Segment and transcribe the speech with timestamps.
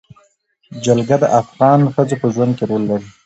[0.83, 3.07] جلګه د افغان ښځو په ژوند کې رول لري.